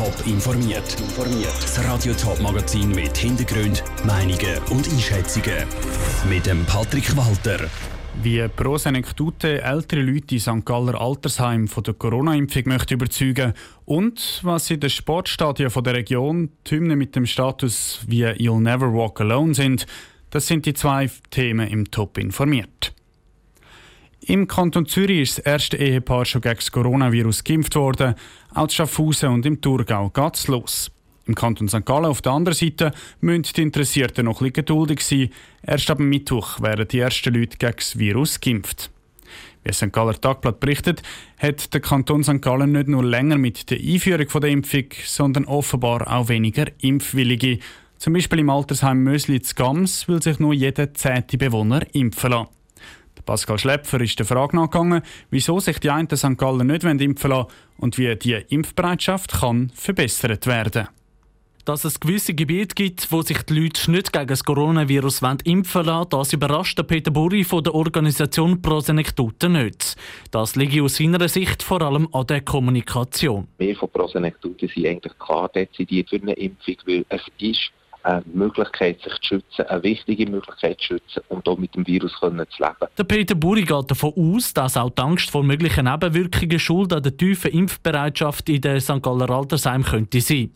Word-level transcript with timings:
Top 0.00 0.26
informiert. 0.26 0.96
Das 1.60 1.84
Radio 1.84 2.14
Top 2.14 2.40
Magazin 2.40 2.88
mit 2.88 3.14
Hintergrund, 3.18 3.84
Meinungen 4.06 4.56
und 4.70 4.88
Einschätzungen 4.88 5.66
mit 6.26 6.46
dem 6.46 6.64
Patrick 6.64 7.14
Walter. 7.14 7.68
Wie 8.22 8.48
pro 8.48 8.78
Senektute 8.78 9.60
ältere 9.60 10.00
Leute 10.00 10.36
in 10.36 10.40
St. 10.40 10.64
Galler 10.64 10.98
Altersheim 10.98 11.68
von 11.68 11.82
der 11.82 11.92
Corona-Impfung 11.92 12.62
möchte 12.64 12.94
überzeugen 12.94 13.52
und 13.84 14.40
was 14.42 14.70
in 14.70 14.80
den 14.80 14.88
Sportstadien 14.88 15.70
der 15.70 15.94
Region 15.94 16.48
Hymnen 16.66 16.96
mit 16.96 17.14
dem 17.14 17.26
Status 17.26 18.00
wie 18.06 18.24
You'll 18.24 18.62
Never 18.62 18.94
Walk 18.94 19.20
Alone 19.20 19.52
sind, 19.52 19.84
das 20.30 20.46
sind 20.46 20.64
die 20.64 20.72
zwei 20.72 21.10
Themen 21.28 21.68
im 21.68 21.90
Top 21.90 22.16
informiert. 22.16 22.79
Im 24.26 24.46
Kanton 24.46 24.86
Zürich 24.86 25.20
ist 25.20 25.38
das 25.38 25.46
erste 25.46 25.76
Ehepaar 25.78 26.26
schon 26.26 26.42
gegen 26.42 26.56
das 26.56 26.70
Coronavirus 26.70 27.42
geimpft 27.42 27.74
worden. 27.74 28.14
Auch 28.54 28.64
in 28.64 28.70
Schaffhausen 28.70 29.30
und 29.30 29.46
im 29.46 29.60
Thurgau 29.60 30.10
geht 30.10 30.36
es 30.36 30.46
los. 30.46 30.90
Im 31.26 31.34
Kanton 31.34 31.68
St. 31.68 31.86
Gallen 31.86 32.04
auf 32.04 32.20
der 32.20 32.32
anderen 32.32 32.56
Seite 32.56 32.92
müssen 33.20 33.44
die 33.56 33.62
Interessierten 33.62 34.26
noch 34.26 34.42
ein 34.42 34.52
geduldig 34.52 35.00
sein. 35.00 35.30
Erst 35.62 35.90
ab 35.90 36.00
Mittwoch 36.00 36.60
werden 36.60 36.86
die 36.88 36.98
ersten 36.98 37.32
Leute 37.32 37.56
gegen 37.56 37.76
das 37.76 37.98
Virus 37.98 38.40
geimpft. 38.40 38.90
Wie 39.64 39.72
St. 39.72 39.92
Galler 39.92 40.20
Tagblatt 40.20 40.60
berichtet, 40.60 41.02
hat 41.38 41.72
der 41.72 41.80
Kanton 41.80 42.22
St. 42.22 42.42
Gallen 42.42 42.72
nicht 42.72 42.88
nur 42.88 43.04
länger 43.04 43.38
mit 43.38 43.70
der 43.70 43.78
Einführung 43.78 44.40
der 44.40 44.50
Impfung, 44.50 44.86
sondern 45.04 45.44
offenbar 45.46 46.12
auch 46.12 46.28
weniger 46.28 46.66
Impfwillige. 46.80 47.58
Zum 47.96 48.12
Beispiel 48.12 48.40
im 48.40 48.50
Altersheim 48.50 49.02
Mösli 49.02 49.40
zu 49.40 49.54
Gams 49.54 50.08
will 50.08 50.22
sich 50.22 50.38
nur 50.38 50.52
jeder 50.52 50.92
zehnte 50.94 51.38
Bewohner 51.38 51.82
impfen 51.92 52.30
lassen. 52.32 52.59
Pascal 53.30 53.60
Schläpfer 53.60 54.00
ist 54.00 54.18
der 54.18 54.26
Frage 54.26 54.56
nachgegangen, 54.56 55.02
wieso 55.30 55.60
sich 55.60 55.78
die 55.78 55.88
einen 55.88 56.08
St. 56.10 56.36
Gallen 56.36 56.66
nicht 56.66 56.82
impfen 56.82 57.30
lassen 57.30 57.46
und 57.78 57.96
wie 57.96 58.16
die 58.16 58.32
Impfbereitschaft 58.32 59.34
kann 59.34 59.70
verbessert 59.72 60.48
werden 60.48 60.88
dass 61.64 61.84
es 61.84 62.00
gewisse 62.00 62.34
Gebiete 62.34 62.74
gibt, 62.74 63.12
wo 63.12 63.22
sich 63.22 63.42
die 63.42 63.54
Leute 63.54 63.88
nicht 63.92 64.12
gegen 64.12 64.26
das 64.26 64.42
Coronavirus 64.42 65.20
impfen 65.44 65.84
lassen 65.84 66.08
das 66.10 66.32
überrascht 66.32 66.84
Peter 66.88 67.12
Burri 67.12 67.44
von 67.44 67.62
der 67.62 67.72
Organisation 67.72 68.60
Prosenektute 68.60 69.48
nicht. 69.48 69.94
Das 70.32 70.56
liegt 70.56 70.80
aus 70.80 70.96
seiner 70.96 71.28
Sicht 71.28 71.62
vor 71.62 71.82
allem 71.82 72.08
an 72.10 72.26
der 72.26 72.40
Kommunikation. 72.40 73.46
Wir 73.58 73.76
von 73.76 73.90
Prosenektute 73.90 74.66
sind 74.66 74.86
eigentlich 74.86 75.16
klar 75.20 75.48
dezidiert 75.50 76.08
für 76.08 76.16
eine 76.16 76.32
Impfung, 76.32 76.76
weil 76.86 77.06
es 77.10 77.22
ist 77.38 77.70
eine 78.02 78.22
Möglichkeit, 78.32 79.00
sich 79.02 79.12
zu 79.20 79.28
schützen, 79.28 79.66
eine 79.66 79.82
wichtige 79.82 80.30
Möglichkeit 80.30 80.78
zu 80.80 80.86
schützen 80.86 81.22
und 81.28 81.48
auch 81.48 81.58
mit 81.58 81.74
dem 81.74 81.86
Virus 81.86 82.18
können 82.20 82.46
zu 82.50 82.62
leben. 82.62 82.92
Der 82.96 83.04
Peter 83.04 83.34
Buri 83.34 83.62
geht 83.62 83.90
davon 83.90 84.12
aus, 84.16 84.52
dass 84.54 84.76
auch 84.76 84.90
die 84.90 85.02
Angst 85.02 85.30
vor 85.30 85.42
möglichen 85.42 85.84
Nebenwirkungen 85.84 86.58
schuld 86.58 86.92
an 86.92 87.02
der 87.02 87.16
tiefen 87.16 87.52
Impfbereitschaft 87.52 88.48
in 88.48 88.60
der 88.60 88.80
St. 88.80 89.02
Galler 89.02 89.30
Altersheim 89.30 89.84
könnte 89.84 90.20
sein. 90.20 90.52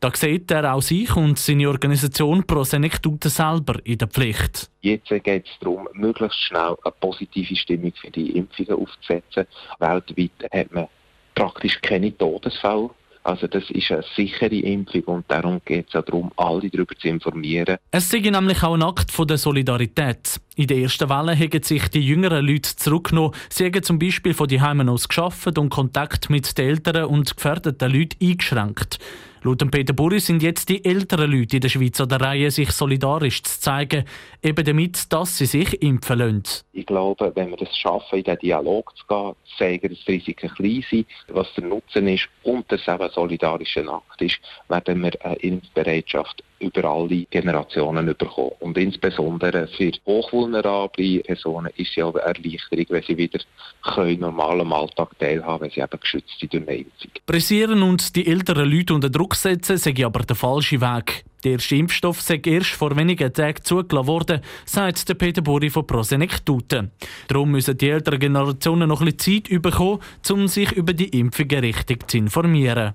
Da 0.00 0.10
sieht 0.14 0.50
er 0.50 0.74
auch 0.74 0.80
sich 0.80 1.14
und 1.14 1.38
seine 1.38 1.68
Organisation 1.68 2.42
Pro 2.46 2.64
Senectute 2.64 3.28
selber 3.28 3.78
in 3.84 3.98
der 3.98 4.08
Pflicht. 4.08 4.70
Jetzt 4.80 5.10
geht 5.10 5.46
es 5.46 5.58
darum, 5.60 5.86
möglichst 5.92 6.40
schnell 6.40 6.74
eine 6.84 6.94
positive 7.00 7.54
Stimmung 7.54 7.92
für 8.00 8.10
die 8.10 8.30
Impfungen 8.30 8.72
aufzusetzen. 8.72 9.46
Weltweit 9.78 10.30
hat 10.54 10.72
man 10.72 10.88
praktisch 11.34 11.78
keine 11.82 12.16
Todesfälle 12.16 12.88
also 13.22 13.46
das 13.46 13.68
ist 13.70 13.90
eine 13.90 14.02
sichere 14.16 14.56
Impfung 14.56 15.02
und 15.04 15.24
darum 15.28 15.60
geht 15.64 15.88
es 15.88 15.94
auch 15.94 16.04
darum, 16.04 16.32
alle 16.36 16.70
darüber 16.70 16.96
zu 16.96 17.08
informieren. 17.08 17.76
Es 17.90 18.08
sei 18.08 18.20
nämlich 18.20 18.62
auch 18.62 18.74
ein 18.74 18.82
Akt 18.82 19.10
von 19.10 19.26
der 19.26 19.36
Solidarität. 19.36 20.40
In 20.56 20.66
der 20.66 20.78
ersten 20.78 21.08
Welle 21.08 21.38
haben 21.38 21.62
sich 21.62 21.88
die 21.88 22.00
jüngeren 22.00 22.46
Leute 22.46 22.74
zurückgenommen. 22.76 23.34
Sie 23.50 23.66
haben 23.66 23.82
zum 23.82 23.98
Beispiel 23.98 24.32
von 24.32 24.48
die 24.48 24.60
Heimen 24.60 24.88
aus 24.88 25.08
geschafft 25.08 25.58
und 25.58 25.70
Kontakt 25.70 26.30
mit 26.30 26.56
den 26.56 26.68
älteren 26.68 27.04
und 27.04 27.36
gefährdeten 27.36 27.92
Leuten 27.92 28.16
eingeschränkt. 28.24 28.98
Laut 29.42 29.70
Peter 29.70 29.94
Burri 29.94 30.20
sind 30.20 30.42
jetzt 30.42 30.68
die 30.68 30.84
älteren 30.84 31.32
Leute 31.32 31.56
in 31.56 31.62
der 31.62 31.70
Schweiz 31.70 31.98
an 31.98 32.10
der 32.10 32.20
Reihe, 32.20 32.50
sich 32.50 32.72
solidarisch 32.72 33.42
zu 33.42 33.58
zeigen, 33.58 34.04
eben 34.42 34.64
damit, 34.64 35.10
dass 35.10 35.38
sie 35.38 35.46
sich 35.46 35.80
impfen 35.82 36.18
lassen. 36.18 36.42
Ich 36.74 36.84
glaube, 36.84 37.32
wenn 37.34 37.50
wir 37.50 37.62
es 37.62 37.74
schaffen, 37.74 38.18
in 38.18 38.24
den 38.24 38.38
Dialog 38.38 38.94
zu 38.98 39.06
gehen, 39.06 39.32
zu 39.44 39.56
zeigen, 39.56 39.88
dass 39.88 40.04
die 40.04 40.12
Risiken 40.12 40.50
klein 40.50 40.84
sind, 40.90 41.06
was 41.28 41.52
der 41.54 41.64
Nutzen 41.64 42.06
ist 42.08 42.28
und 42.42 42.70
dass 42.70 42.82
es 42.82 42.88
eben 42.88 43.02
ein 43.02 43.10
solidarischer 43.10 43.88
Akt 43.88 44.20
ist, 44.20 44.38
werden 44.68 45.02
wir 45.02 45.12
eine 45.24 45.36
Impfbereitschaft 45.36 46.42
über 46.60 46.84
alle 46.84 47.26
Generationen 47.30 48.06
bekommen. 48.06 48.52
Und 48.60 48.76
insbesondere 48.78 49.66
für 49.68 49.92
hochvulnerable 50.06 51.20
Personen 51.20 51.72
ist 51.76 51.90
es 51.90 51.96
ja 51.96 52.08
eine 52.08 52.20
Erleichterung, 52.20 52.86
wenn 52.88 53.02
sie 53.02 53.16
wieder 53.16 53.40
können 53.82 54.20
normal 54.20 54.60
Alltag 54.72 55.18
teilhaben 55.18 55.42
können, 55.42 55.60
wenn 55.62 55.70
sie 55.70 55.80
eben 55.80 56.00
geschützt 56.00 56.38
sind 56.38 56.52
durch 56.52 56.68
eine 56.68 56.76
Impfung. 56.78 57.10
Pressieren 57.26 57.82
und 57.82 58.14
die 58.14 58.26
älteren 58.26 58.70
Leute 58.70 58.94
unter 58.94 59.10
Druck 59.10 59.34
setzen, 59.34 59.76
sei 59.78 59.94
aber 60.04 60.20
der 60.20 60.36
falsche 60.36 60.80
Weg. 60.80 61.24
Der 61.42 61.52
erste 61.52 61.76
Impfstoff 61.76 62.20
sei 62.20 62.40
erst 62.44 62.70
vor 62.70 62.94
wenigen 62.96 63.32
Tagen 63.32 63.64
zugelassen 63.64 64.06
worden, 64.06 64.40
sagt 64.66 65.08
der 65.08 65.14
Peter 65.14 65.40
Buri 65.40 65.70
von 65.70 65.86
Prosenektute. 65.86 66.90
Darum 67.28 67.52
müssen 67.52 67.78
die 67.78 67.88
älteren 67.88 68.20
Generationen 68.20 68.88
noch 68.88 69.00
bisschen 69.00 69.44
Zeit 69.48 69.62
bekommen, 69.62 70.00
um 70.30 70.48
sich 70.48 70.72
über 70.72 70.92
die 70.92 71.18
Impfungen 71.18 71.60
richtig 71.60 72.10
zu 72.10 72.18
informieren. 72.18 72.94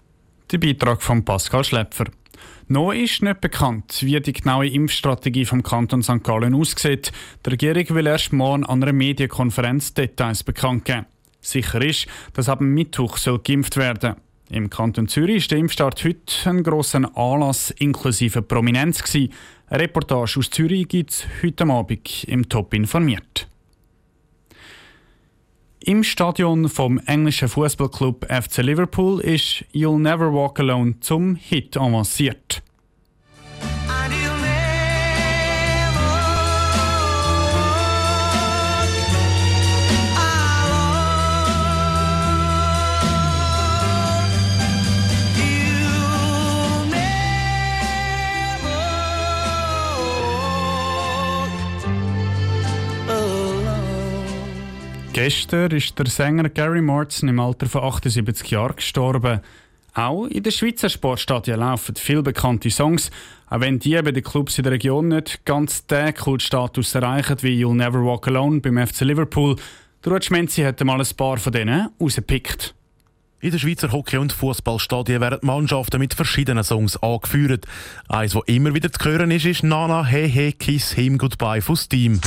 Der 0.51 0.59
Beitrag 0.59 1.01
von 1.01 1.25
Pascal 1.25 1.63
Schläpfer. 1.63 2.05
Noch 2.67 2.91
ist 2.91 3.23
nicht 3.23 3.41
bekannt, 3.41 3.97
wie 4.01 4.19
die 4.19 4.31
genaue 4.31 4.67
Impfstrategie 4.67 5.43
vom 5.43 5.63
Kanton 5.63 6.03
St. 6.03 6.23
Gallen 6.23 6.53
aussieht. 6.53 7.11
Die 7.43 7.49
Regierung 7.49 7.95
will 7.95 8.05
erst 8.05 8.31
morgen 8.31 8.63
an 8.63 8.83
einer 8.83 8.93
Medienkonferenz 8.93 9.95
Details 9.95 10.43
bekannt 10.43 10.85
geben. 10.85 11.07
Sicher 11.41 11.81
ist, 11.81 12.05
dass 12.33 12.47
ab 12.47 12.61
Mittwoch 12.61 13.17
soll 13.17 13.39
geimpft 13.39 13.75
werden. 13.77 14.17
Im 14.51 14.69
Kanton 14.69 15.07
Zürich 15.07 15.37
ist 15.37 15.51
der 15.51 15.57
Impfstart 15.57 16.03
heute 16.03 16.49
ein 16.49 16.61
grosser 16.61 17.09
Anlass 17.17 17.71
inklusive 17.71 18.43
Prominenz. 18.43 19.03
Eine 19.15 19.29
Reportage 19.71 20.37
aus 20.37 20.51
Zürich 20.51 20.87
gibt 20.87 21.09
es 21.09 21.25
heute 21.41 21.65
Abend 21.65 22.23
im 22.25 22.47
Top 22.47 22.75
informiert. 22.75 23.47
Im 25.87 26.03
Stadion 26.03 26.67
vom 26.67 26.97
englischen 27.05 27.47
Fußballclub 27.47 28.25
FC 28.25 28.63
Liverpool 28.63 29.21
ist 29.21 29.63
You'll 29.71 29.99
Never 29.99 30.33
Walk 30.33 30.59
Alone 30.59 30.95
zum 30.99 31.35
Hit 31.35 31.77
avanciert. 31.77 32.63
Gestern 55.25 55.71
ist 55.71 55.97
der 55.97 56.05
Sänger 56.05 56.49
Gary 56.49 56.83
Morrison 56.83 57.29
im 57.29 57.39
Alter 57.39 57.65
von 57.65 57.81
78 57.81 58.47
Jahren 58.51 58.75
gestorben. 58.75 59.39
Auch 59.95 60.27
in 60.27 60.43
den 60.43 60.51
Schweizer 60.51 60.87
Sportstadien 60.87 61.61
laufen 61.61 61.95
viele 61.95 62.21
bekannte 62.21 62.69
Songs, 62.69 63.09
auch 63.49 63.59
wenn 63.59 63.79
die 63.79 63.99
bei 64.03 64.11
den 64.11 64.21
Clubs 64.21 64.59
in 64.59 64.65
der 64.65 64.73
Region 64.73 65.07
nicht 65.07 65.43
ganz 65.43 65.87
den 65.87 66.13
Kultstatus 66.13 66.93
erreichen 66.93 67.37
wie 67.41 67.65
You'll 67.65 67.73
Never 67.73 68.05
Walk 68.05 68.27
Alone 68.27 68.59
beim 68.59 68.77
FC 68.77 69.01
Liverpool. 69.01 69.55
Der 70.03 70.11
Rutsch 70.11 70.29
hat 70.29 70.83
mal 70.83 71.01
ein 71.01 71.17
paar 71.17 71.37
von 71.37 71.51
denen 71.51 71.89
rausgepickt. 71.99 72.75
In 73.39 73.49
den 73.49 73.59
Schweizer 73.59 73.91
Hockey- 73.91 74.17
und 74.17 74.31
Fußballstadien 74.31 75.21
werden 75.21 75.39
Mannschaften 75.41 75.97
mit 75.97 76.13
verschiedenen 76.13 76.63
Songs 76.63 76.97
angeführt. 76.97 77.65
Eins, 78.09 78.33
das 78.33 78.43
immer 78.45 78.75
wieder 78.75 78.91
zu 78.91 79.03
hören 79.03 79.31
ist, 79.31 79.45
ist 79.45 79.63
Nana 79.63 80.03
Hey 80.05 80.29
Hey 80.29 80.51
Kiss 80.51 80.91
Him 80.91 81.17
Goodbye 81.17 81.61
von 81.61 81.75
Steam. 81.75 82.21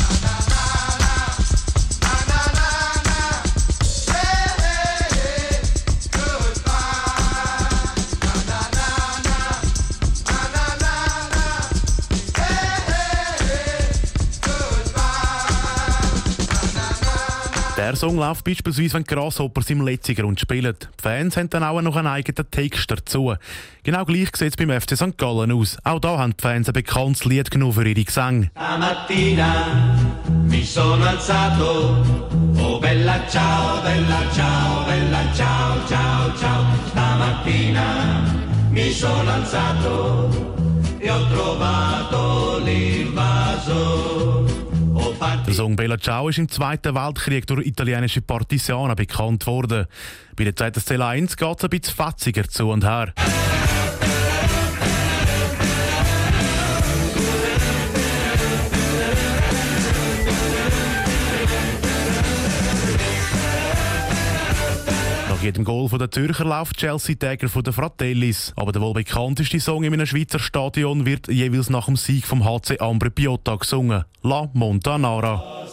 Der 17.88 17.96
Song 17.96 18.16
läuft 18.16 18.44
beispielsweise, 18.44 18.92
wenn 18.92 19.04
Grasshoppers 19.04 19.70
im 19.70 19.80
letzten 19.80 20.14
Grund 20.14 20.38
spielen. 20.38 20.74
Die 20.78 21.02
Fans 21.02 21.38
haben 21.38 21.48
dann 21.48 21.64
auch 21.64 21.80
noch 21.80 21.96
einen 21.96 22.08
eigenen 22.08 22.50
Text 22.50 22.90
dazu. 22.90 23.34
Genau 23.82 24.04
gleich 24.04 24.28
sieht 24.36 24.50
es 24.50 24.56
beim 24.58 24.78
FC 24.78 24.94
St. 24.94 25.16
Gallen 25.16 25.50
aus. 25.52 25.78
Auch 25.84 25.98
da 25.98 26.18
haben 26.18 26.34
die 26.36 26.42
Fans 26.42 26.68
ein 26.68 26.74
bekanntes 26.74 27.24
Lied 27.24 27.50
genommen 27.50 27.72
für 27.72 27.88
ihre 27.88 28.04
Gesänge. 28.04 28.50
Stamattina 28.54 30.04
mi 30.50 30.62
sono 30.62 31.02
alzato, 31.02 32.04
oh 32.58 32.78
bella 32.78 33.26
ciao, 33.26 33.80
bella 33.80 34.20
ciao, 34.34 34.84
bella 34.84 35.24
ciao, 35.32 35.78
ciao, 35.88 36.36
ciao. 36.36 36.66
Stamattina 36.90 38.22
mi 38.68 38.90
sono 38.90 39.30
alzato 39.30 40.28
e 40.98 41.10
ho 41.10 41.26
trovato 41.28 42.60
l'invaso. 42.62 44.57
Der 45.48 45.54
Song 45.54 45.76
Bella 45.76 45.96
Ciao 45.96 46.28
ist 46.28 46.36
im 46.36 46.50
Zweiten 46.50 46.94
Weltkrieg 46.94 47.46
durch 47.46 47.66
italienische 47.66 48.20
Partisanen 48.20 48.94
bekannt 48.94 49.46
worden. 49.46 49.86
Bei 50.36 50.44
der 50.44 50.54
ZSC 50.54 51.00
1 51.00 51.38
geht 51.38 51.56
es 51.56 51.64
ein 51.64 51.70
bisschen 51.70 51.96
fetziger 51.96 52.46
zu 52.46 52.68
und 52.68 52.84
her. 52.84 53.14
Jedem 65.48 65.64
Goal 65.64 65.88
der 65.88 66.10
Zürcher 66.10 66.44
läuft 66.44 66.76
Chelsea 66.76 67.16
Dagger 67.18 67.48
von 67.48 67.62
den 67.62 67.72
Fratellis. 67.72 68.52
Aber 68.54 68.70
der 68.70 68.82
wohl 68.82 68.92
bekannteste 68.92 69.58
Song 69.58 69.82
in 69.82 69.94
einem 69.94 70.04
Schweizer 70.04 70.38
Stadion 70.38 71.06
wird 71.06 71.28
jeweils 71.28 71.70
nach 71.70 71.86
dem 71.86 71.96
Sieg 71.96 72.26
vom 72.26 72.44
HC 72.44 72.78
Ambre 72.80 73.10
Piotta 73.10 73.56
gesungen. 73.56 74.04
La 74.22 74.50
Montanara. 74.52 75.64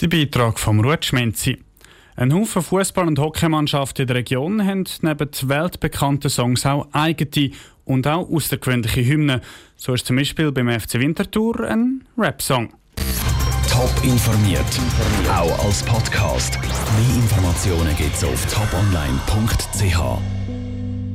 Der 0.00 0.08
Beitrag 0.08 0.60
vom 0.60 0.80
Rutschmenzi. 0.80 1.63
Ein 2.16 2.32
Haufen 2.32 2.62
Fußball- 2.62 3.08
und 3.08 3.18
Hockeymannschaften 3.18 4.02
in 4.02 4.06
der 4.06 4.16
Region 4.16 4.64
haben 4.64 4.84
neben 5.02 5.28
weltbekannten 5.48 6.30
Songs 6.30 6.64
auch 6.64 6.86
eigene 6.92 7.50
und 7.84 8.06
auch 8.06 8.30
außergewöhnliche 8.30 9.04
Hymnen. 9.04 9.40
So 9.76 9.94
ist 9.94 10.06
zum 10.06 10.16
Beispiel 10.16 10.52
beim 10.52 10.68
FC 10.68 11.00
Winterthur 11.00 11.60
ein 11.68 12.04
Rap-Song. 12.16 12.72
Top 13.68 13.90
informiert, 14.04 14.64
auch 15.28 15.64
als 15.64 15.82
Podcast. 15.82 16.56
Mehr 16.60 17.16
Informationen 17.16 17.96
gibt's 17.96 18.22
auf 18.22 18.46
toponline.ch. 18.46 20.43